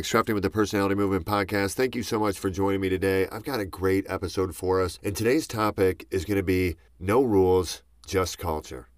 Alex 0.00 0.14
with 0.32 0.42
the 0.42 0.48
Personality 0.48 0.94
Movement 0.94 1.26
Podcast. 1.26 1.74
Thank 1.74 1.94
you 1.94 2.02
so 2.02 2.18
much 2.18 2.38
for 2.38 2.48
joining 2.48 2.80
me 2.80 2.88
today. 2.88 3.28
I've 3.30 3.44
got 3.44 3.60
a 3.60 3.66
great 3.66 4.06
episode 4.08 4.56
for 4.56 4.80
us, 4.80 4.98
and 5.02 5.14
today's 5.14 5.46
topic 5.46 6.06
is 6.10 6.24
going 6.24 6.38
to 6.38 6.42
be 6.42 6.76
no 6.98 7.22
rules, 7.22 7.82
just 8.06 8.38
culture. 8.38 8.88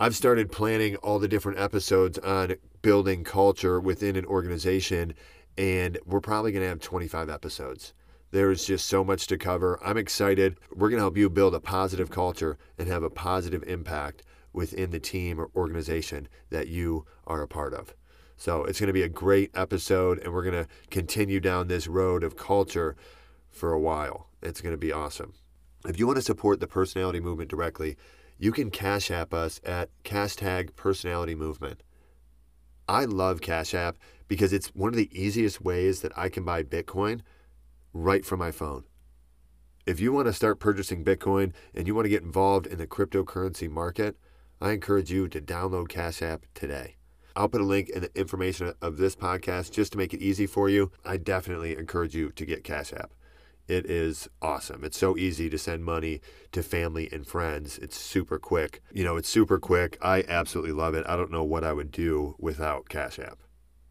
I've 0.00 0.16
started 0.16 0.50
planning 0.50 0.96
all 0.96 1.20
the 1.20 1.28
different 1.28 1.60
episodes 1.60 2.18
on 2.18 2.56
building 2.82 3.22
culture 3.22 3.78
within 3.78 4.16
an 4.16 4.24
organization, 4.24 5.14
and 5.56 5.96
we're 6.04 6.20
probably 6.20 6.50
going 6.50 6.64
to 6.64 6.68
have 6.68 6.80
25 6.80 7.30
episodes. 7.30 7.94
There's 8.32 8.64
just 8.64 8.86
so 8.86 9.04
much 9.04 9.28
to 9.28 9.38
cover. 9.38 9.78
I'm 9.84 9.98
excited. 9.98 10.58
We're 10.74 10.88
going 10.88 10.98
to 10.98 11.04
help 11.04 11.16
you 11.16 11.30
build 11.30 11.54
a 11.54 11.60
positive 11.60 12.10
culture 12.10 12.58
and 12.76 12.88
have 12.88 13.04
a 13.04 13.10
positive 13.10 13.62
impact 13.68 14.24
within 14.52 14.90
the 14.90 14.98
team 14.98 15.40
or 15.40 15.48
organization 15.54 16.26
that 16.50 16.66
you 16.66 17.06
are 17.24 17.40
a 17.40 17.46
part 17.46 17.72
of. 17.72 17.94
So 18.40 18.64
it's 18.64 18.80
going 18.80 18.86
to 18.86 18.94
be 18.94 19.02
a 19.02 19.08
great 19.10 19.50
episode, 19.54 20.18
and 20.20 20.32
we're 20.32 20.50
going 20.50 20.64
to 20.64 20.70
continue 20.90 21.40
down 21.40 21.68
this 21.68 21.86
road 21.86 22.24
of 22.24 22.38
culture 22.38 22.96
for 23.50 23.70
a 23.70 23.78
while. 23.78 24.30
It's 24.40 24.62
going 24.62 24.72
to 24.72 24.78
be 24.78 24.92
awesome. 24.92 25.34
If 25.86 25.98
you 25.98 26.06
want 26.06 26.16
to 26.16 26.22
support 26.22 26.58
the 26.58 26.66
personality 26.66 27.20
movement 27.20 27.50
directly, 27.50 27.98
you 28.38 28.50
can 28.50 28.70
Cash 28.70 29.10
App 29.10 29.34
us 29.34 29.60
at 29.62 29.90
hashtag 30.04 30.74
personality 30.74 31.34
movement. 31.34 31.82
I 32.88 33.04
love 33.04 33.42
Cash 33.42 33.74
App 33.74 33.98
because 34.26 34.54
it's 34.54 34.68
one 34.68 34.88
of 34.88 34.96
the 34.96 35.10
easiest 35.12 35.60
ways 35.60 36.00
that 36.00 36.16
I 36.16 36.30
can 36.30 36.42
buy 36.42 36.62
Bitcoin 36.62 37.20
right 37.92 38.24
from 38.24 38.38
my 38.38 38.52
phone. 38.52 38.84
If 39.84 40.00
you 40.00 40.14
want 40.14 40.28
to 40.28 40.32
start 40.32 40.60
purchasing 40.60 41.04
Bitcoin 41.04 41.52
and 41.74 41.86
you 41.86 41.94
want 41.94 42.06
to 42.06 42.10
get 42.10 42.22
involved 42.22 42.66
in 42.66 42.78
the 42.78 42.86
cryptocurrency 42.86 43.68
market, 43.68 44.16
I 44.62 44.70
encourage 44.70 45.10
you 45.10 45.28
to 45.28 45.42
download 45.42 45.90
Cash 45.90 46.22
App 46.22 46.46
today. 46.54 46.96
I'll 47.40 47.48
put 47.48 47.62
a 47.62 47.64
link 47.64 47.88
in 47.88 48.02
the 48.02 48.20
information 48.20 48.74
of 48.82 48.98
this 48.98 49.16
podcast 49.16 49.70
just 49.70 49.92
to 49.92 49.98
make 49.98 50.12
it 50.12 50.20
easy 50.20 50.46
for 50.46 50.68
you. 50.68 50.92
I 51.06 51.16
definitely 51.16 51.74
encourage 51.74 52.14
you 52.14 52.32
to 52.32 52.44
get 52.44 52.64
Cash 52.64 52.92
App. 52.92 53.14
It 53.66 53.86
is 53.86 54.28
awesome. 54.42 54.84
It's 54.84 54.98
so 54.98 55.16
easy 55.16 55.48
to 55.48 55.56
send 55.56 55.82
money 55.82 56.20
to 56.52 56.62
family 56.62 57.08
and 57.10 57.26
friends. 57.26 57.78
It's 57.78 57.96
super 57.96 58.38
quick. 58.38 58.82
You 58.92 59.04
know, 59.04 59.16
it's 59.16 59.30
super 59.30 59.58
quick. 59.58 59.96
I 60.02 60.22
absolutely 60.28 60.72
love 60.72 60.92
it. 60.92 61.06
I 61.08 61.16
don't 61.16 61.30
know 61.30 61.42
what 61.42 61.64
I 61.64 61.72
would 61.72 61.90
do 61.90 62.36
without 62.38 62.90
Cash 62.90 63.18
App. 63.18 63.38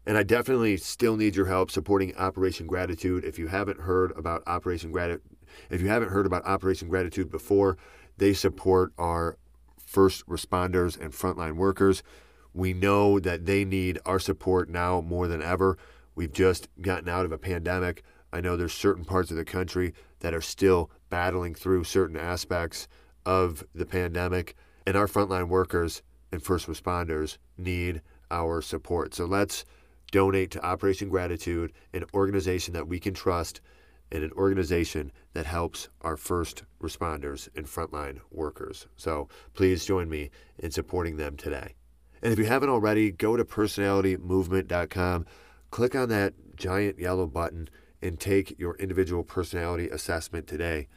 And 0.06 0.16
I 0.16 0.22
definitely 0.22 0.76
still 0.76 1.16
need 1.16 1.34
your 1.34 1.46
help 1.46 1.72
supporting 1.72 2.14
Operation 2.14 2.68
Gratitude. 2.68 3.24
If 3.24 3.36
you 3.36 3.48
haven't 3.48 3.80
heard 3.80 4.12
about 4.16 4.44
Operation 4.46 4.92
Gratitude, 4.92 5.22
if 5.70 5.82
you 5.82 5.88
haven't 5.88 6.10
heard 6.10 6.26
about 6.26 6.46
Operation 6.46 6.88
Gratitude 6.88 7.32
before, 7.32 7.78
they 8.16 8.32
support 8.32 8.92
our 8.96 9.38
first 9.84 10.24
responders 10.28 10.96
and 10.96 11.12
frontline 11.12 11.56
workers. 11.56 12.04
We 12.52 12.72
know 12.72 13.20
that 13.20 13.46
they 13.46 13.64
need 13.64 13.98
our 14.04 14.18
support 14.18 14.68
now 14.68 15.00
more 15.00 15.28
than 15.28 15.42
ever. 15.42 15.78
We've 16.14 16.32
just 16.32 16.68
gotten 16.80 17.08
out 17.08 17.24
of 17.24 17.32
a 17.32 17.38
pandemic. 17.38 18.02
I 18.32 18.40
know 18.40 18.56
there's 18.56 18.72
certain 18.72 19.04
parts 19.04 19.30
of 19.30 19.36
the 19.36 19.44
country 19.44 19.94
that 20.20 20.34
are 20.34 20.40
still 20.40 20.90
battling 21.08 21.54
through 21.54 21.84
certain 21.84 22.16
aspects 22.16 22.88
of 23.26 23.64
the 23.74 23.86
pandemic, 23.86 24.56
and 24.86 24.96
our 24.96 25.06
frontline 25.06 25.48
workers 25.48 26.02
and 26.32 26.42
first 26.42 26.66
responders 26.66 27.38
need 27.58 28.02
our 28.30 28.62
support. 28.62 29.14
So 29.14 29.24
let's 29.24 29.64
donate 30.12 30.50
to 30.52 30.64
Operation 30.64 31.08
Gratitude, 31.08 31.72
an 31.92 32.04
organization 32.14 32.74
that 32.74 32.88
we 32.88 32.98
can 32.98 33.14
trust 33.14 33.60
and 34.12 34.24
an 34.24 34.32
organization 34.32 35.12
that 35.34 35.46
helps 35.46 35.88
our 36.00 36.16
first 36.16 36.64
responders 36.82 37.48
and 37.54 37.66
frontline 37.66 38.18
workers. 38.30 38.86
So 38.96 39.28
please 39.54 39.84
join 39.84 40.08
me 40.08 40.30
in 40.58 40.70
supporting 40.70 41.16
them 41.16 41.36
today. 41.36 41.74
And 42.22 42.32
if 42.32 42.38
you 42.38 42.46
haven't 42.46 42.68
already, 42.68 43.10
go 43.10 43.36
to 43.36 43.44
personalitymovement.com, 43.44 45.26
click 45.70 45.94
on 45.94 46.08
that 46.10 46.34
giant 46.56 46.98
yellow 46.98 47.26
button, 47.26 47.68
and 48.02 48.18
take 48.18 48.58
your 48.58 48.76
individual 48.76 49.22
personality 49.22 49.88
assessment 49.88 50.46
today. 50.46 50.88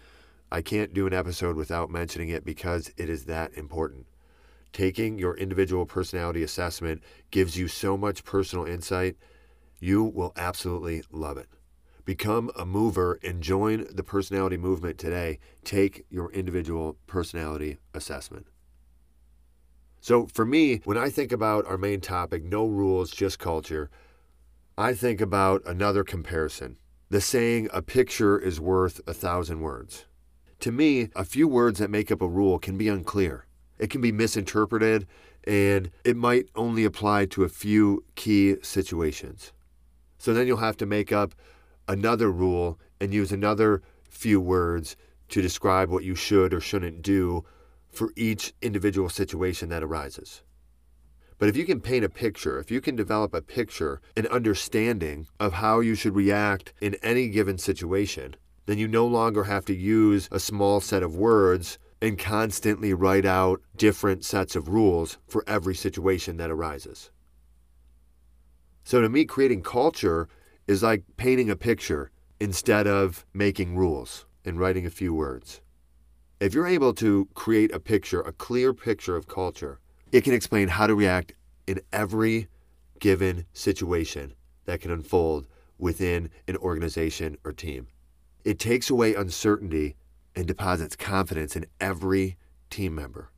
I 0.52 0.62
can't 0.62 0.94
do 0.94 1.08
an 1.08 1.14
episode 1.14 1.56
without 1.56 1.90
mentioning 1.90 2.30
it 2.30 2.46
because 2.46 2.92
it 2.98 3.10
is 3.10 3.26
that 3.26 3.54
important. 3.56 4.06
Taking 4.72 5.18
your 5.18 5.38
individual 5.38 5.86
personality 5.86 6.44
assessment 6.44 7.02
gives 7.32 7.58
you 7.58 7.68
so 7.68 7.98
much 7.98 8.24
personal 8.24 8.66
insight. 8.66 9.16
You 9.80 10.04
will 10.04 10.34
absolutely 10.36 11.04
love 11.12 11.38
it. 11.38 11.48
Become 12.06 12.52
a 12.58 12.66
mover 12.66 13.20
and 13.24 13.42
join 13.42 13.88
the 13.90 14.04
personality 14.04 14.58
movement 14.58 14.98
today. 14.98 15.40
Take 15.64 16.06
your 16.10 16.32
individual 16.32 16.98
personality 17.08 17.78
assessment. 17.94 18.48
So, 20.04 20.28
for 20.34 20.46
me, 20.46 20.82
when 20.84 20.98
I 20.98 21.10
think 21.10 21.32
about 21.32 21.66
our 21.66 21.78
main 21.78 22.02
topic, 22.02 22.44
no 22.44 22.66
rules, 22.66 23.10
just 23.10 23.40
culture, 23.40 23.90
I 24.78 24.94
think 24.94 25.22
about 25.22 25.66
another 25.66 26.04
comparison 26.04 26.76
the 27.10 27.22
saying, 27.22 27.70
a 27.72 27.82
picture 27.82 28.38
is 28.38 28.60
worth 28.60 29.00
a 29.08 29.14
thousand 29.14 29.62
words. 29.62 30.04
To 30.60 30.74
me, 30.74 31.08
a 31.16 31.24
few 31.24 31.48
words 31.48 31.80
that 31.80 31.90
make 31.90 32.12
up 32.12 32.22
a 32.22 32.28
rule 32.28 32.60
can 32.60 32.78
be 32.78 32.90
unclear. 32.90 33.46
It 33.80 33.90
can 33.90 34.02
be 34.02 34.12
misinterpreted, 34.12 35.08
and 35.46 35.90
it 36.04 36.18
might 36.18 36.50
only 36.54 36.84
apply 36.84 37.28
to 37.28 37.46
a 37.46 37.50
few 37.50 38.04
key 38.16 38.58
situations. 38.62 39.54
So 40.18 40.34
then 40.34 40.48
you'll 40.48 40.58
have 40.58 40.78
to 40.78 40.86
make 40.86 41.14
up 41.14 41.34
another 41.88 42.30
rule 42.30 42.78
and 43.00 43.14
use 43.14 43.32
another 43.32 43.82
few 44.10 44.42
words 44.42 44.98
to 45.30 45.42
describe 45.42 45.90
what 45.90 46.04
you 46.04 46.16
should 46.16 46.54
or 46.54 46.60
shouldn't 46.60 47.04
do 47.04 47.46
for 47.94 48.12
each 48.16 48.54
individual 48.62 49.10
situation 49.10 49.70
that 49.70 49.84
arises. 49.84 50.42
But 51.38 51.50
if 51.50 51.58
you 51.58 51.66
can 51.66 51.82
paint 51.82 52.06
a 52.06 52.10
picture, 52.10 52.60
if 52.60 52.72
you 52.72 52.82
can 52.82 52.96
develop 52.96 53.34
a 53.34 53.42
picture, 53.42 54.02
an 54.16 54.28
understanding 54.28 55.28
of 55.40 55.54
how 55.54 55.80
you 55.80 55.96
should 55.96 56.16
react 56.16 56.74
in 56.82 56.96
any 57.04 57.28
given 57.30 57.58
situation, 57.58 58.36
then 58.66 58.78
you 58.78 58.88
no 58.88 59.06
longer 59.06 59.44
have 59.44 59.66
to 59.66 59.76
use 59.76 60.30
a 60.32 60.40
small 60.40 60.80
set 60.80 61.04
of 61.04 61.16
words 61.16 61.78
and 62.02 62.20
constantly 62.20 62.94
write 62.94 63.26
out 63.26 63.62
different 63.78 64.26
sets 64.26 64.56
of 64.56 64.70
rules 64.70 65.18
for 65.28 65.44
every 65.48 65.76
situation 65.76 66.38
that 66.38 66.52
arises. 66.52 67.12
So 68.84 69.02
to 69.02 69.10
me, 69.10 69.26
creating 69.26 69.64
culture 69.64 70.28
is 70.68 70.84
like 70.84 71.04
painting 71.18 71.50
a 71.50 71.56
picture 71.56 72.12
instead 72.40 72.88
of 72.88 73.26
making 73.34 73.76
rules 73.76 74.26
and 74.46 74.60
writing 74.60 74.86
a 74.86 74.90
few 74.90 75.14
words. 75.14 75.62
If 76.44 76.54
you're 76.54 76.68
able 76.68 76.94
to 76.96 77.30
create 77.36 77.74
a 77.74 77.80
picture, 77.80 78.20
a 78.20 78.34
clear 78.34 78.74
picture 78.74 79.16
of 79.16 79.30
culture, 79.30 79.80
it 80.12 80.26
can 80.26 80.34
explain 80.34 80.68
how 80.68 80.88
to 80.88 80.94
react 80.94 81.32
in 81.68 81.80
every 81.94 82.50
given 83.00 83.46
situation 83.54 84.34
that 84.66 84.82
can 84.82 84.92
unfold 84.92 85.48
within 85.78 86.30
an 86.50 86.58
organization 86.58 87.38
or 87.46 87.54
team. 87.54 87.88
It 88.44 88.60
takes 88.60 88.90
away 88.90 89.16
uncertainty 89.16 89.96
and 90.36 90.46
deposits 90.46 90.98
confidence 90.98 91.56
in 91.56 91.66
every 91.80 92.36
team 92.70 92.94
member. 92.94 93.32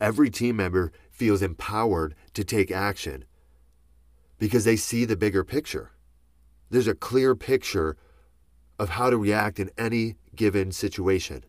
Every 0.00 0.30
team 0.30 0.56
member 0.56 0.92
feels 1.10 1.42
empowered 1.42 2.14
to 2.32 2.42
take 2.44 2.70
action 2.70 3.26
because 4.38 4.64
they 4.64 4.76
see 4.76 5.04
the 5.04 5.16
bigger 5.16 5.44
picture. 5.44 5.90
There's 6.70 6.88
a 6.88 6.94
clear 6.94 7.34
picture 7.34 7.98
of 8.78 8.88
how 8.88 9.10
to 9.10 9.18
react 9.18 9.60
in 9.60 9.70
any 9.76 10.16
given 10.34 10.72
situation. 10.72 11.44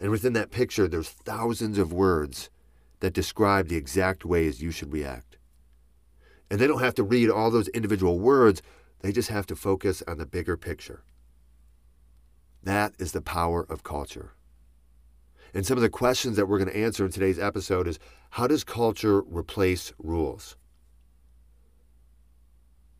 And 0.00 0.10
within 0.10 0.32
that 0.32 0.50
picture, 0.50 0.88
there's 0.88 1.10
thousands 1.10 1.76
of 1.76 1.92
words 1.92 2.48
that 3.00 3.12
describe 3.12 3.68
the 3.68 3.76
exact 3.76 4.24
ways 4.24 4.62
you 4.62 4.70
should 4.70 4.92
react. 4.92 5.36
And 6.50 6.58
they 6.58 6.66
don't 6.66 6.80
have 6.80 6.94
to 6.94 7.02
read 7.02 7.30
all 7.30 7.50
those 7.50 7.68
individual 7.68 8.18
words, 8.18 8.62
they 9.00 9.12
just 9.12 9.28
have 9.28 9.46
to 9.46 9.56
focus 9.56 10.02
on 10.08 10.18
the 10.18 10.26
bigger 10.26 10.56
picture. 10.56 11.04
That 12.62 12.94
is 12.98 13.12
the 13.12 13.22
power 13.22 13.64
of 13.68 13.82
culture. 13.82 14.32
And 15.54 15.66
some 15.66 15.76
of 15.76 15.82
the 15.82 15.88
questions 15.88 16.36
that 16.36 16.46
we're 16.46 16.58
going 16.58 16.70
to 16.70 16.76
answer 16.76 17.04
in 17.04 17.10
today's 17.10 17.38
episode 17.38 17.88
is 17.88 17.98
how 18.30 18.46
does 18.46 18.64
culture 18.64 19.20
replace 19.22 19.92
rules? 19.98 20.56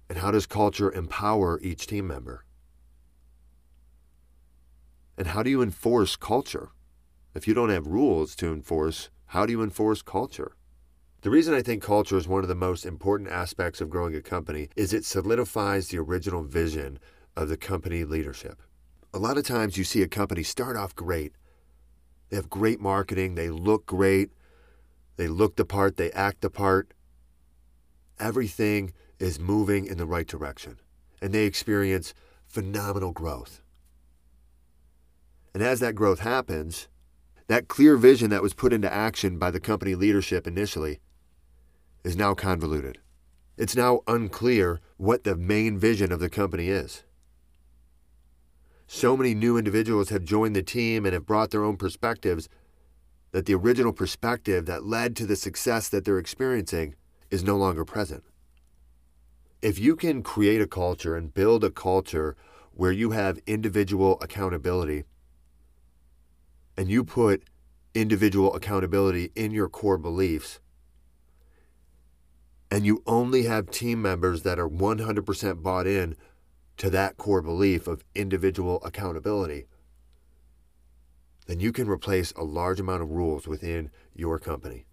And 0.09 0.19
how 0.19 0.31
does 0.31 0.47
culture 0.47 0.91
empower 0.91 1.61
each 1.61 1.87
team 1.87 2.07
member? 2.09 2.45
And 5.17 5.29
how 5.29 5.43
do 5.43 5.51
you 5.51 5.63
enforce 5.63 6.17
culture? 6.17 6.71
If 7.33 7.47
you 7.47 7.55
don't 7.55 7.71
have 7.71 7.87
rules 7.87 8.35
to 8.37 8.53
enforce, 8.53 9.09
how 9.27 9.47
do 9.47 9.53
you 9.53 9.63
enforce 9.63 10.03
culture? 10.03 10.57
The 11.23 11.31
reason 11.31 11.55
I 11.55 11.63
think 11.63 11.83
culture 11.83 12.17
is 12.17 12.27
one 12.27 12.43
of 12.43 12.49
the 12.49 12.57
most 12.57 12.85
important 12.85 13.31
aspects 13.31 13.81
of 13.81 13.89
growing 13.89 14.17
a 14.17 14.21
company 14.21 14.69
is 14.75 14.93
it 14.93 15.05
solidifies 15.05 15.89
the 15.89 15.99
original 15.99 16.43
vision 16.43 16.99
of 17.37 17.49
the 17.49 17.57
company 17.57 18.03
leadership. 18.05 18.61
A 19.15 19.19
lot 19.19 19.39
of 19.39 19.45
times 19.45 19.77
you 19.77 19.85
see 19.85 20.03
a 20.03 20.09
company 20.09 20.43
start 20.43 20.77
off 20.77 20.97
great. 20.97 21.35
They 22.31 22.37
have 22.37 22.51
great 22.51 22.81
marketing, 22.81 23.37
they 23.37 23.51
look 23.51 23.87
great, 23.87 24.31
they 25.17 25.29
look 25.29 25.55
the 25.55 25.65
part, 25.65 25.97
they 25.97 26.11
act 26.13 26.41
the 26.41 26.51
part. 26.51 26.95
Everything 28.19 28.93
is 29.21 29.39
moving 29.39 29.87
in 29.87 29.99
the 29.99 30.07
right 30.07 30.27
direction, 30.27 30.81
and 31.23 31.33
they 31.33 31.45
experience 31.45 32.13
phenomenal 32.45 33.13
growth. 33.13 33.63
And 35.55 35.63
as 35.63 35.79
that 35.81 35.95
growth 35.95 36.21
happens, 36.21 36.89
that 37.51 37.67
clear 37.67 37.97
vision 37.97 38.31
that 38.31 38.45
was 38.45 38.55
put 38.55 38.73
into 38.73 38.93
action 38.93 39.37
by 39.37 39.51
the 39.51 39.59
company 39.59 39.97
leadership 39.97 40.47
initially 40.47 41.01
is 42.05 42.15
now 42.15 42.33
convoluted. 42.33 42.99
it's 43.57 43.75
now 43.75 44.03
unclear 44.07 44.79
what 44.99 45.25
the 45.25 45.35
main 45.35 45.77
vision 45.77 46.13
of 46.13 46.21
the 46.21 46.31
company 46.31 46.69
is. 46.69 47.03
So 48.87 49.17
many 49.17 49.35
new 49.35 49.59
individuals 49.59 50.11
have 50.11 50.23
joined 50.23 50.55
the 50.55 50.63
team 50.63 51.05
and 51.05 51.13
have 51.13 51.27
brought 51.27 51.51
their 51.51 51.65
own 51.65 51.77
perspectives 51.77 52.49
that 53.33 53.47
the 53.47 53.55
original 53.57 53.93
perspective 53.93 54.67
that 54.67 54.87
led 54.87 55.17
to 55.17 55.27
the 55.27 55.35
success 55.35 55.89
that 55.89 56.05
they're 56.05 56.21
experiencing 56.21 56.95
is 57.33 57.43
no 57.43 57.57
longer 57.57 57.85
present. 57.85 58.23
If 59.61 59.77
you 59.77 59.97
can 59.97 60.23
create 60.23 60.61
a 60.61 60.69
culture 60.69 61.17
and 61.17 61.35
build 61.35 61.65
a 61.65 61.71
culture 61.71 62.37
where 62.71 62.93
you 62.93 63.11
have 63.11 63.41
individual 63.45 64.19
accountability 64.23 65.03
and 66.81 66.89
you 66.89 67.05
put 67.05 67.43
individual 67.95 68.55
accountability 68.55 69.31
in 69.37 69.51
your 69.51 69.69
core 69.69 69.99
beliefs, 69.99 70.61
and 72.71 72.87
you 72.87 73.03
only 73.07 73.43
have 73.43 73.71
team 73.71 74.01
members 74.01 74.45
that 74.45 74.59
are 74.59 74.67
100% 74.67 75.63
bought 75.63 75.87
in 75.87 76.17
to 76.79 76.89
that 76.89 77.19
core 77.19 77.43
belief 77.43 77.87
of 77.87 78.03
individual 78.15 78.83
accountability, 78.83 79.67
then 81.47 81.61
you 81.61 81.71
can 81.71 81.87
replace 81.87 82.33
a 82.33 82.45
large 82.45 82.81
amount 82.81 83.03
of 83.03 83.11
rules 83.11 83.47
within 83.47 83.91
your 84.15 84.39
company. 84.39 84.87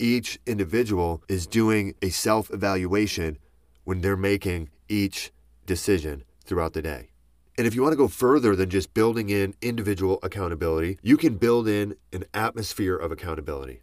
Each 0.00 0.40
individual 0.44 1.22
is 1.28 1.46
doing 1.46 1.94
a 2.02 2.10
self 2.10 2.52
evaluation 2.52 3.38
when 3.84 4.00
they're 4.00 4.16
making 4.16 4.70
each 4.88 5.30
decision 5.66 6.24
throughout 6.44 6.72
the 6.72 6.82
day. 6.82 7.13
And 7.56 7.66
if 7.66 7.74
you 7.74 7.82
want 7.82 7.92
to 7.92 7.96
go 7.96 8.08
further 8.08 8.56
than 8.56 8.68
just 8.68 8.94
building 8.94 9.30
in 9.30 9.54
individual 9.62 10.18
accountability, 10.22 10.98
you 11.02 11.16
can 11.16 11.36
build 11.36 11.68
in 11.68 11.94
an 12.12 12.24
atmosphere 12.34 12.96
of 12.96 13.12
accountability. 13.12 13.82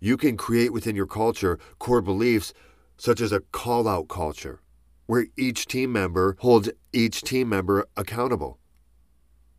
You 0.00 0.16
can 0.16 0.36
create 0.36 0.72
within 0.72 0.94
your 0.94 1.06
culture 1.06 1.58
core 1.78 2.02
beliefs 2.02 2.52
such 2.98 3.20
as 3.20 3.32
a 3.32 3.40
call 3.40 3.88
out 3.88 4.08
culture, 4.08 4.60
where 5.06 5.26
each 5.36 5.66
team 5.66 5.92
member 5.92 6.36
holds 6.40 6.68
each 6.92 7.22
team 7.22 7.48
member 7.48 7.86
accountable. 7.96 8.58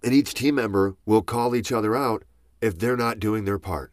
And 0.04 0.14
each 0.14 0.34
team 0.34 0.56
member 0.56 0.96
will 1.06 1.22
call 1.24 1.56
each 1.56 1.72
other 1.72 1.96
out 1.96 2.24
if 2.62 2.78
they're 2.78 2.98
not 2.98 3.20
doing 3.20 3.46
their 3.46 3.60
part. 3.60 3.92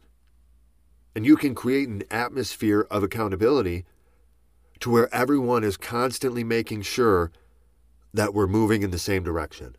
And 1.15 1.25
you 1.25 1.37
can 1.37 1.55
create 1.55 1.89
an 1.89 2.03
atmosphere 2.11 2.87
of 2.91 3.03
accountability 3.03 3.85
to 4.81 4.91
where 4.91 5.13
everyone 5.15 5.65
is 5.65 5.77
constantly 5.77 6.45
making 6.45 6.83
sure 6.83 7.33
that 8.13 8.35
we're 8.35 8.47
moving 8.47 8.83
in 8.83 8.91
the 8.91 8.99
same 8.99 9.23
direction. 9.23 9.77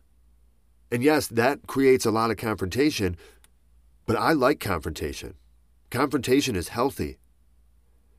And 0.90 1.02
yes, 1.02 1.26
that 1.28 1.66
creates 1.66 2.04
a 2.04 2.10
lot 2.10 2.30
of 2.30 2.36
confrontation, 2.36 3.16
but 4.06 4.16
I 4.16 4.32
like 4.32 4.60
confrontation. 4.60 5.34
Confrontation 5.90 6.56
is 6.56 6.68
healthy. 6.68 7.18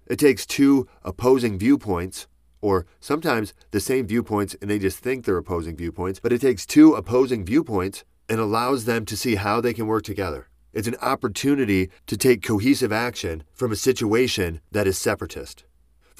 It 0.07 0.17
takes 0.17 0.45
two 0.45 0.87
opposing 1.03 1.57
viewpoints, 1.57 2.27
or 2.61 2.85
sometimes 2.99 3.53
the 3.71 3.79
same 3.79 4.07
viewpoints 4.07 4.55
and 4.61 4.69
they 4.69 4.79
just 4.79 4.99
think 4.99 5.25
they're 5.25 5.37
opposing 5.37 5.75
viewpoints, 5.75 6.19
but 6.19 6.33
it 6.33 6.41
takes 6.41 6.65
two 6.65 6.93
opposing 6.93 7.45
viewpoints 7.45 8.03
and 8.29 8.39
allows 8.39 8.85
them 8.85 9.05
to 9.05 9.17
see 9.17 9.35
how 9.35 9.61
they 9.61 9.73
can 9.73 9.87
work 9.87 10.03
together. 10.03 10.47
It's 10.73 10.87
an 10.87 10.95
opportunity 11.01 11.89
to 12.07 12.17
take 12.17 12.41
cohesive 12.41 12.91
action 12.91 13.43
from 13.53 13.71
a 13.71 13.75
situation 13.75 14.61
that 14.71 14.87
is 14.87 14.97
separatist 14.97 15.65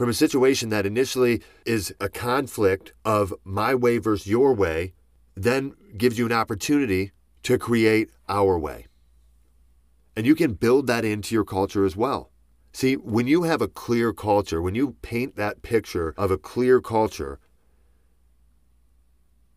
from 0.03 0.09
a 0.09 0.13
situation 0.13 0.67
that 0.67 0.85
initially 0.85 1.41
is 1.65 1.95
a 2.01 2.09
conflict 2.09 2.91
of 3.05 3.33
my 3.45 3.73
way 3.73 3.99
versus 3.99 4.27
your 4.27 4.53
way, 4.53 4.91
then 5.33 5.73
gives 5.95 6.19
you 6.19 6.25
an 6.25 6.33
opportunity 6.33 7.13
to 7.41 7.57
create 7.57 8.09
our 8.27 8.59
way. 8.59 8.85
And 10.17 10.25
you 10.25 10.35
can 10.35 10.55
build 10.55 10.87
that 10.87 11.05
into 11.05 11.33
your 11.33 11.45
culture 11.45 11.85
as 11.85 11.95
well. 11.95 12.31
See, 12.73 12.95
when 12.97 13.27
you 13.27 13.43
have 13.43 13.61
a 13.61 13.69
clear 13.69 14.11
culture, 14.11 14.61
when 14.61 14.75
you 14.75 14.97
paint 15.01 15.37
that 15.37 15.61
picture 15.61 16.13
of 16.17 16.31
a 16.31 16.37
clear 16.37 16.81
culture, 16.81 17.39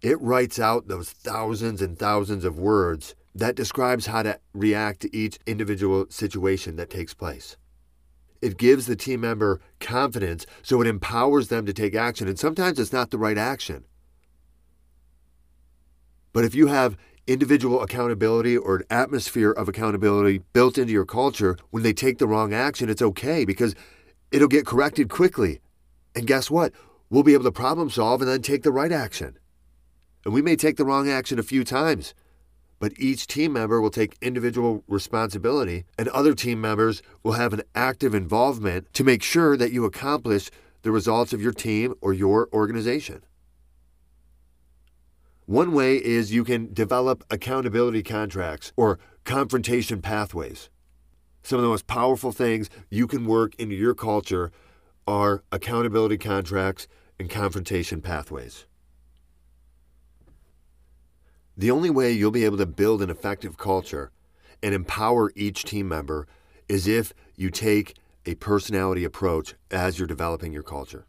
it 0.00 0.20
writes 0.20 0.60
out 0.60 0.86
those 0.86 1.10
thousands 1.10 1.82
and 1.82 1.98
thousands 1.98 2.44
of 2.44 2.56
words 2.56 3.16
that 3.34 3.56
describes 3.56 4.06
how 4.06 4.22
to 4.22 4.38
react 4.54 5.00
to 5.00 5.12
each 5.12 5.40
individual 5.44 6.06
situation 6.08 6.76
that 6.76 6.88
takes 6.88 7.14
place. 7.14 7.56
It 8.46 8.58
gives 8.58 8.86
the 8.86 8.94
team 8.94 9.22
member 9.22 9.60
confidence, 9.80 10.46
so 10.62 10.80
it 10.80 10.86
empowers 10.86 11.48
them 11.48 11.66
to 11.66 11.72
take 11.72 11.96
action. 11.96 12.28
And 12.28 12.38
sometimes 12.38 12.78
it's 12.78 12.92
not 12.92 13.10
the 13.10 13.18
right 13.18 13.36
action. 13.36 13.84
But 16.32 16.44
if 16.44 16.54
you 16.54 16.68
have 16.68 16.96
individual 17.26 17.82
accountability 17.82 18.56
or 18.56 18.76
an 18.76 18.84
atmosphere 18.88 19.50
of 19.50 19.68
accountability 19.68 20.42
built 20.52 20.78
into 20.78 20.92
your 20.92 21.04
culture, 21.04 21.56
when 21.70 21.82
they 21.82 21.92
take 21.92 22.18
the 22.18 22.28
wrong 22.28 22.54
action, 22.54 22.88
it's 22.88 23.02
okay 23.02 23.44
because 23.44 23.74
it'll 24.30 24.46
get 24.46 24.64
corrected 24.64 25.08
quickly. 25.08 25.58
And 26.14 26.24
guess 26.24 26.48
what? 26.48 26.72
We'll 27.10 27.24
be 27.24 27.34
able 27.34 27.42
to 27.44 27.50
problem 27.50 27.90
solve 27.90 28.20
and 28.22 28.30
then 28.30 28.42
take 28.42 28.62
the 28.62 28.70
right 28.70 28.92
action. 28.92 29.40
And 30.24 30.32
we 30.32 30.40
may 30.40 30.54
take 30.54 30.76
the 30.76 30.84
wrong 30.84 31.10
action 31.10 31.40
a 31.40 31.42
few 31.42 31.64
times, 31.64 32.14
but 32.78 32.92
each 32.98 33.26
team 33.26 33.52
member 33.52 33.80
will 33.80 33.90
take 33.90 34.16
individual 34.20 34.84
responsibility, 34.88 35.84
and 35.98 36.08
other 36.08 36.34
team 36.34 36.60
members 36.60 37.02
will 37.22 37.32
have 37.32 37.52
an 37.52 37.62
active 37.74 38.14
involvement 38.14 38.92
to 38.94 39.04
make 39.04 39.22
sure 39.22 39.56
that 39.56 39.72
you 39.72 39.84
accomplish 39.84 40.50
the 40.82 40.90
results 40.90 41.32
of 41.32 41.40
your 41.42 41.52
team 41.52 41.94
or 42.00 42.12
your 42.12 42.48
organization. 42.52 43.22
One 45.46 45.72
way 45.72 45.96
is 45.96 46.32
you 46.32 46.44
can 46.44 46.72
develop 46.74 47.24
accountability 47.30 48.02
contracts 48.02 48.72
or 48.76 48.98
confrontation 49.24 50.02
pathways. 50.02 50.68
Some 51.42 51.58
of 51.58 51.62
the 51.62 51.68
most 51.68 51.86
powerful 51.86 52.32
things 52.32 52.68
you 52.90 53.06
can 53.06 53.26
work 53.26 53.54
into 53.54 53.76
your 53.76 53.94
culture 53.94 54.50
are 55.06 55.44
accountability 55.52 56.18
contracts 56.18 56.88
and 57.18 57.30
confrontation 57.30 58.02
pathways. 58.02 58.66
The 61.58 61.70
only 61.70 61.88
way 61.88 62.12
you'll 62.12 62.30
be 62.30 62.44
able 62.44 62.58
to 62.58 62.66
build 62.66 63.00
an 63.00 63.08
effective 63.08 63.56
culture 63.56 64.10
and 64.62 64.74
empower 64.74 65.32
each 65.34 65.64
team 65.64 65.88
member 65.88 66.26
is 66.68 66.86
if 66.86 67.14
you 67.34 67.50
take 67.50 67.94
a 68.26 68.34
personality 68.34 69.04
approach 69.04 69.54
as 69.70 69.98
you're 69.98 70.06
developing 70.06 70.52
your 70.52 70.62
culture. 70.62 71.06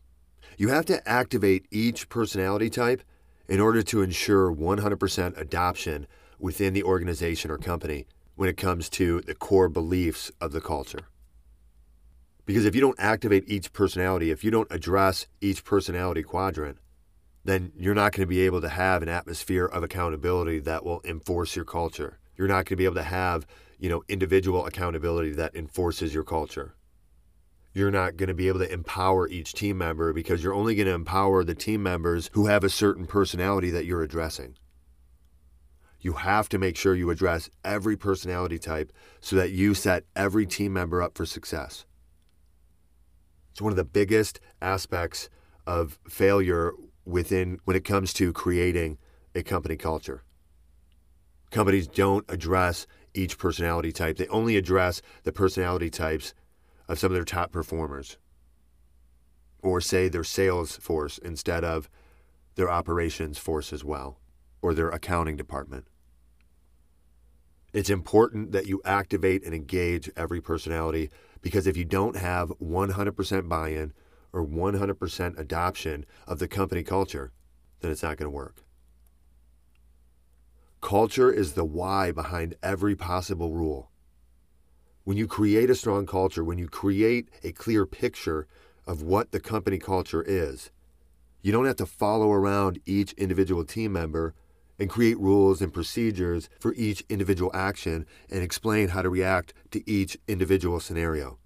You 0.58 0.70
have 0.70 0.86
to 0.86 1.06
activate 1.08 1.66
each 1.70 2.08
personality 2.08 2.70
type 2.70 3.04
in 3.50 3.60
order 3.60 3.84
to 3.84 4.02
ensure 4.02 4.54
100% 4.54 5.38
adoption 5.38 6.08
within 6.40 6.74
the 6.74 6.84
organization 6.84 7.52
or 7.52 7.58
company 7.58 8.06
when 8.36 8.48
it 8.48 8.56
comes 8.56 8.88
to 8.90 9.22
the 9.22 9.36
core 9.36 9.68
beliefs 9.68 10.32
of 10.40 10.54
the 10.54 10.62
culture. 10.62 11.08
Because 12.46 12.66
if 12.66 12.74
you 12.74 12.82
don't 12.82 13.00
activate 13.00 13.44
each 13.48 13.74
personality, 13.74 14.32
if 14.32 14.44
you 14.44 14.52
don't 14.52 14.72
address 14.72 15.28
each 15.42 15.66
personality 15.66 16.24
quadrant, 16.24 16.78
then 17.48 17.72
you're 17.78 17.96
not 17.96 18.12
going 18.12 18.24
to 18.24 18.28
be 18.28 18.42
able 18.42 18.60
to 18.60 18.68
have 18.68 19.02
an 19.02 19.08
atmosphere 19.08 19.66
of 19.66 19.82
accountability 19.82 20.60
that 20.60 20.84
will 20.84 21.00
enforce 21.06 21.56
your 21.56 21.64
culture. 21.64 22.20
You're 22.36 22.50
not 22.50 22.66
going 22.66 22.66
to 22.66 22.76
be 22.76 22.84
able 22.84 22.96
to 22.96 23.04
have, 23.04 23.48
you 23.80 23.88
know, 23.88 24.04
individual 24.10 24.66
accountability 24.66 25.32
that 25.32 25.56
enforces 25.56 26.14
your 26.14 26.26
culture. 26.26 26.76
You're 27.74 27.90
not 27.90 28.18
going 28.18 28.28
to 28.28 28.34
be 28.34 28.50
able 28.50 28.60
to 28.60 28.70
empower 28.70 29.30
each 29.30 29.54
team 29.54 29.78
member 29.78 30.12
because 30.12 30.44
you're 30.44 30.54
only 30.54 30.76
going 30.76 30.88
to 30.88 30.94
empower 30.94 31.46
the 31.46 31.56
team 31.56 31.82
members 31.82 32.30
who 32.34 32.48
have 32.48 32.66
a 32.66 32.70
certain 32.70 33.06
personality 33.06 33.70
that 33.70 33.86
you're 33.86 34.04
addressing. 34.04 34.58
You 36.02 36.14
have 36.14 36.50
to 36.50 36.58
make 36.58 36.76
sure 36.76 36.96
you 36.96 37.10
address 37.12 37.50
every 37.64 37.96
personality 37.96 38.60
type 38.60 38.92
so 39.22 39.38
that 39.38 39.52
you 39.52 39.74
set 39.74 40.04
every 40.18 40.46
team 40.46 40.74
member 40.74 41.02
up 41.02 41.18
for 41.18 41.26
success. 41.26 41.86
It's 43.52 43.62
one 43.62 43.72
of 43.72 43.78
the 43.78 43.86
biggest 43.86 44.42
aspects 44.62 45.30
of 45.66 45.98
failure 46.10 46.74
within 47.08 47.60
when 47.64 47.78
it 47.78 47.86
comes 47.86 48.14
to 48.14 48.34
creating 48.34 48.98
a 49.34 49.42
company 49.42 49.78
culture. 49.78 50.24
Companies 51.50 51.88
don't 51.88 52.26
address 52.28 52.86
each 53.14 53.38
personality 53.38 53.92
type. 53.92 54.18
They 54.18 54.28
only 54.28 54.58
address 54.58 55.02
the 55.24 55.32
personality 55.32 55.90
types 55.90 56.34
of 56.88 57.00
some 57.00 57.12
of 57.12 57.16
their 57.16 57.24
top 57.24 57.52
performers. 57.52 58.18
Or 59.62 59.80
say 59.80 60.10
their 60.10 60.24
sales 60.24 60.76
force 60.76 61.18
instead 61.18 61.64
of 61.64 61.90
their 62.56 62.70
operations 62.70 63.38
force 63.38 63.72
as 63.72 63.84
well, 63.84 64.20
or 64.62 64.74
their 64.74 64.90
accounting 64.90 65.38
department. 65.38 65.88
It's 67.74 67.90
important 67.90 68.52
that 68.52 68.66
you 68.66 68.82
activate 68.84 69.44
and 69.46 69.54
engage 69.54 70.10
every 70.18 70.42
personality 70.42 71.10
because 71.42 71.68
if 71.68 71.78
you 71.78 71.86
don't 71.86 72.16
have 72.16 72.50
100% 72.62 73.50
buy 73.50 73.70
in, 73.70 73.94
or 74.34 74.46
100% 74.46 75.40
adoption 75.40 76.06
of 76.28 76.40
the 76.40 76.48
company 76.48 76.84
culture, 76.84 77.32
then 77.82 77.92
it's 77.92 78.04
not 78.04 78.18
going 78.18 78.26
to 78.26 78.36
work. 78.36 78.64
Culture 80.82 81.32
is 81.32 81.54
the 81.54 81.66
why 81.66 82.12
behind 82.12 82.56
every 82.62 82.96
possible 82.96 83.52
rule. 83.52 83.90
When 85.04 85.18
you 85.18 85.28
create 85.28 85.70
a 85.70 85.76
strong 85.76 86.06
culture, 86.06 86.44
when 86.44 86.58
you 86.58 86.68
create 86.68 87.30
a 87.44 87.52
clear 87.52 87.86
picture 87.86 88.48
of 88.86 89.02
what 89.02 89.32
the 89.32 89.40
company 89.40 89.80
culture 89.80 90.22
is, 90.22 90.70
you 91.42 91.52
don't 91.52 91.66
have 91.66 91.78
to 91.78 91.86
follow 91.86 92.32
around 92.32 92.80
each 92.86 93.14
individual 93.14 93.64
team 93.64 93.94
member 93.94 94.34
and 94.80 94.90
create 94.90 95.20
rules 95.20 95.62
and 95.62 95.74
procedures 95.74 96.50
for 96.60 96.74
each 96.76 97.04
individual 97.10 97.52
action 97.54 98.06
and 98.30 98.44
explain 98.44 98.90
how 98.90 99.02
to 99.02 99.10
react 99.10 99.54
to 99.72 99.90
each 99.90 100.18
individual 100.28 100.80
scenario. 100.80 101.40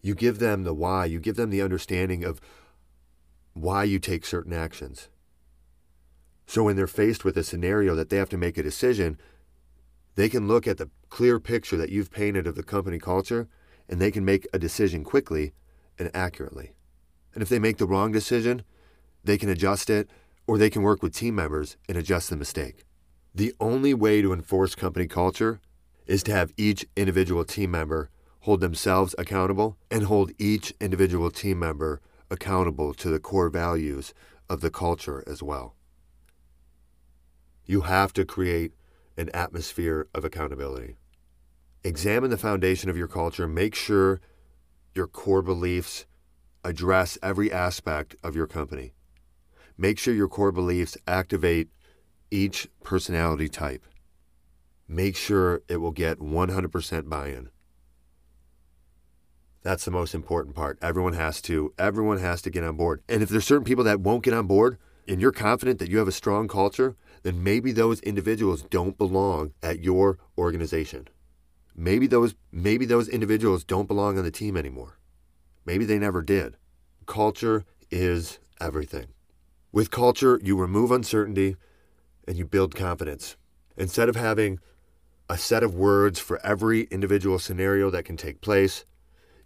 You 0.00 0.14
give 0.14 0.38
them 0.38 0.64
the 0.64 0.74
why, 0.74 1.06
you 1.06 1.20
give 1.20 1.36
them 1.36 1.50
the 1.50 1.62
understanding 1.62 2.24
of 2.24 2.40
why 3.54 3.84
you 3.84 3.98
take 3.98 4.24
certain 4.24 4.52
actions. 4.52 5.08
So 6.46 6.62
when 6.62 6.76
they're 6.76 6.86
faced 6.86 7.24
with 7.24 7.36
a 7.36 7.44
scenario 7.44 7.94
that 7.94 8.08
they 8.08 8.16
have 8.16 8.30
to 8.30 8.38
make 8.38 8.56
a 8.56 8.62
decision, 8.62 9.18
they 10.14 10.28
can 10.28 10.48
look 10.48 10.66
at 10.66 10.78
the 10.78 10.90
clear 11.10 11.38
picture 11.38 11.76
that 11.76 11.90
you've 11.90 12.10
painted 12.10 12.46
of 12.46 12.54
the 12.54 12.62
company 12.62 12.98
culture 12.98 13.48
and 13.88 14.00
they 14.00 14.10
can 14.10 14.24
make 14.24 14.46
a 14.52 14.58
decision 14.58 15.04
quickly 15.04 15.52
and 15.98 16.10
accurately. 16.14 16.72
And 17.34 17.42
if 17.42 17.48
they 17.48 17.58
make 17.58 17.76
the 17.76 17.86
wrong 17.86 18.12
decision, 18.12 18.62
they 19.24 19.38
can 19.38 19.48
adjust 19.48 19.90
it 19.90 20.08
or 20.46 20.56
they 20.56 20.70
can 20.70 20.82
work 20.82 21.02
with 21.02 21.14
team 21.14 21.34
members 21.34 21.76
and 21.88 21.98
adjust 21.98 22.30
the 22.30 22.36
mistake. 22.36 22.84
The 23.34 23.54
only 23.60 23.94
way 23.94 24.22
to 24.22 24.32
enforce 24.32 24.74
company 24.74 25.06
culture 25.06 25.60
is 26.06 26.22
to 26.24 26.32
have 26.32 26.52
each 26.56 26.86
individual 26.96 27.44
team 27.44 27.70
member 27.70 28.10
hold 28.48 28.60
themselves 28.62 29.14
accountable 29.18 29.76
and 29.90 30.04
hold 30.04 30.32
each 30.38 30.72
individual 30.80 31.30
team 31.30 31.58
member 31.58 32.00
accountable 32.30 32.94
to 32.94 33.10
the 33.10 33.20
core 33.20 33.50
values 33.50 34.14
of 34.48 34.62
the 34.62 34.70
culture 34.70 35.22
as 35.26 35.42
well. 35.42 35.74
You 37.66 37.82
have 37.82 38.14
to 38.14 38.24
create 38.24 38.72
an 39.18 39.28
atmosphere 39.34 40.08
of 40.14 40.24
accountability. 40.24 40.96
Examine 41.84 42.30
the 42.30 42.38
foundation 42.38 42.88
of 42.88 42.96
your 42.96 43.06
culture. 43.06 43.46
Make 43.46 43.74
sure 43.74 44.18
your 44.94 45.08
core 45.08 45.42
beliefs 45.42 46.06
address 46.64 47.18
every 47.22 47.52
aspect 47.52 48.16
of 48.22 48.34
your 48.34 48.46
company. 48.46 48.92
Make 49.76 49.98
sure 49.98 50.14
your 50.14 50.26
core 50.26 50.52
beliefs 50.52 50.96
activate 51.06 51.68
each 52.30 52.66
personality 52.82 53.50
type. 53.50 53.84
Make 54.88 55.16
sure 55.16 55.60
it 55.68 55.82
will 55.82 55.92
get 55.92 56.18
100% 56.18 57.10
buy-in. 57.10 57.50
That's 59.68 59.84
the 59.84 59.90
most 59.90 60.14
important 60.14 60.54
part. 60.54 60.78
Everyone 60.80 61.12
has 61.12 61.42
to 61.42 61.74
everyone 61.78 62.16
has 62.20 62.40
to 62.40 62.48
get 62.48 62.64
on 62.64 62.76
board. 62.76 63.02
And 63.06 63.22
if 63.22 63.28
there's 63.28 63.44
certain 63.44 63.66
people 63.66 63.84
that 63.84 64.00
won't 64.00 64.24
get 64.24 64.32
on 64.32 64.46
board 64.46 64.78
and 65.06 65.20
you're 65.20 65.30
confident 65.30 65.78
that 65.78 65.90
you 65.90 65.98
have 65.98 66.08
a 66.08 66.10
strong 66.12 66.48
culture, 66.48 66.96
then 67.22 67.44
maybe 67.44 67.72
those 67.72 68.00
individuals 68.00 68.62
don't 68.62 68.96
belong 68.96 69.52
at 69.62 69.80
your 69.80 70.16
organization. 70.38 71.08
Maybe 71.76 72.06
those 72.06 72.34
maybe 72.50 72.86
those 72.86 73.10
individuals 73.10 73.62
don't 73.62 73.86
belong 73.86 74.16
on 74.16 74.24
the 74.24 74.30
team 74.30 74.56
anymore. 74.56 74.96
Maybe 75.66 75.84
they 75.84 75.98
never 75.98 76.22
did. 76.22 76.56
Culture 77.04 77.66
is 77.90 78.38
everything. 78.62 79.08
With 79.70 79.90
culture, 79.90 80.40
you 80.42 80.56
remove 80.56 80.90
uncertainty 80.90 81.56
and 82.26 82.38
you 82.38 82.46
build 82.46 82.74
confidence. 82.74 83.36
Instead 83.76 84.08
of 84.08 84.16
having 84.16 84.60
a 85.28 85.36
set 85.36 85.62
of 85.62 85.74
words 85.74 86.18
for 86.18 86.40
every 86.42 86.84
individual 86.84 87.38
scenario 87.38 87.90
that 87.90 88.06
can 88.06 88.16
take 88.16 88.40
place, 88.40 88.86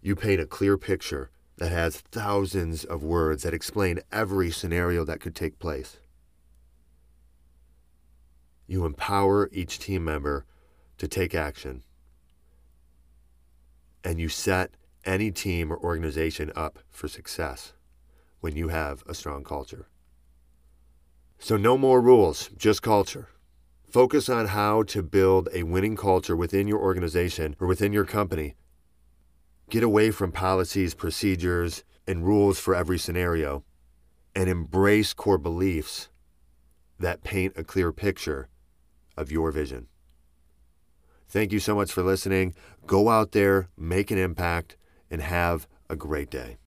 you 0.03 0.17
paint 0.17 0.41
a 0.41 0.47
clear 0.47 0.77
picture 0.77 1.31
that 1.59 1.71
has 1.71 2.01
thousands 2.01 2.85
of 2.85 3.05
words 3.05 3.45
that 3.45 3.55
explain 3.55 4.01
every 4.11 4.51
scenario 4.51 5.05
that 5.05 5.21
could 5.21 5.35
take 5.35 5.61
place. 5.61 5.99
You 8.67 8.85
empower 8.85 9.49
each 9.53 9.79
team 9.79 10.05
member 10.05 10.45
to 10.99 11.07
take 11.07 11.35
action. 11.35 11.85
And 14.03 14.19
you 14.19 14.29
set 14.29 14.73
any 15.05 15.31
team 15.31 15.73
or 15.73 15.79
organization 15.79 16.51
up 16.57 16.81
for 16.91 17.07
success 17.07 17.73
when 18.41 18.57
you 18.57 18.69
have 18.69 19.05
a 19.07 19.15
strong 19.15 19.45
culture. 19.45 19.87
So, 21.39 21.57
no 21.57 21.77
more 21.77 22.01
rules, 22.01 22.51
just 22.57 22.83
culture. 22.83 23.29
Focus 23.89 24.29
on 24.29 24.47
how 24.47 24.85
to 24.85 25.03
build 25.03 25.49
a 25.53 25.65
winning 25.65 25.97
culture 25.97 26.35
within 26.35 26.67
your 26.67 26.79
organization 26.79 27.55
or 27.61 27.67
within 27.67 27.93
your 27.93 28.05
company 28.05 28.55
Get 29.71 29.83
away 29.83 30.11
from 30.11 30.33
policies, 30.33 30.95
procedures, 30.95 31.85
and 32.07 32.27
rules 32.27 32.59
for 32.59 32.75
every 32.75 32.99
scenario 32.99 33.65
and 34.35 34.49
embrace 34.49 35.13
core 35.13 35.39
beliefs 35.39 36.09
that 36.99 37.23
paint 37.23 37.55
a 37.57 37.65
clear 37.65 37.93
picture 37.93 38.49
of 39.17 39.31
your 39.31 39.51
vision. 39.51 39.89
Thank 41.29 41.53
you 41.53 41.61
so 41.61 41.75
much 41.75 41.93
for 41.93 42.03
listening. 42.03 42.55
Go 42.87 43.09
out 43.09 43.33
there, 43.33 43.69
make 43.77 44.11
an 44.11 44.19
impact, 44.19 44.77
and 45.11 45.23
have 45.23 45.67
a 45.89 45.97
great 45.97 46.31
day. 46.31 46.59